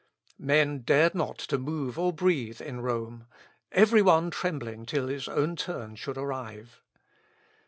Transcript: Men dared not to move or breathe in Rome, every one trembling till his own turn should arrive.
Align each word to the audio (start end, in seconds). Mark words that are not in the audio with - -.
Men 0.39 0.79
dared 0.81 1.13
not 1.13 1.37
to 1.37 1.59
move 1.59 1.99
or 1.99 2.11
breathe 2.11 2.59
in 2.59 2.81
Rome, 2.81 3.27
every 3.71 4.01
one 4.01 4.31
trembling 4.31 4.83
till 4.87 5.05
his 5.09 5.27
own 5.27 5.55
turn 5.55 5.95
should 5.95 6.17
arrive. 6.17 6.81